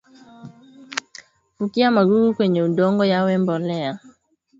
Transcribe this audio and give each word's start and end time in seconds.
Fukia 1.57 1.91
magugu 1.97 2.29
kwenye 2.35 2.59
udongo 2.63 3.03
yawe 3.11 3.37
mbolea 3.41 3.93